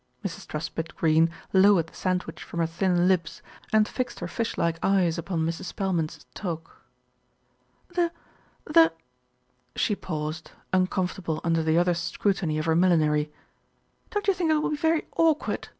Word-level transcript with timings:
Mrs. 0.25 0.47
Truspitt 0.47 0.95
Greene 0.95 1.29
lowered 1.53 1.85
the 1.85 1.93
sandwich 1.93 2.41
from 2.41 2.59
her 2.59 2.65
thin 2.65 3.07
lips, 3.07 3.43
and 3.71 3.87
fixed 3.87 4.19
her 4.19 4.27
fish 4.27 4.57
like 4.57 4.79
eyes 4.81 5.19
upon 5.19 5.45
Mrs. 5.45 5.65
Spelman's 5.65 6.25
toque. 6.33 6.71
"The 7.89 8.11
the" 8.65 8.93
She 9.75 9.95
paused, 9.95 10.49
uncomfortable 10.73 11.39
under 11.43 11.61
the 11.61 11.77
other's 11.77 11.99
scrutiny 11.99 12.57
of 12.57 12.65
her 12.65 12.75
millinery. 12.75 13.31
"Don't 14.09 14.27
you 14.27 14.33
think 14.33 14.49
it 14.49 14.55
will 14.57 14.71
be 14.71 14.75
very 14.75 15.05
awkward?" 15.17 15.67